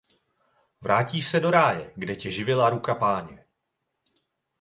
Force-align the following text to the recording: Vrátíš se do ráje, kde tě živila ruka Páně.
Vrátíš 0.81 1.27
se 1.27 1.39
do 1.39 1.51
ráje, 1.51 1.91
kde 1.95 2.15
tě 2.15 2.31
živila 2.31 2.69
ruka 2.69 2.95
Páně. 2.95 3.45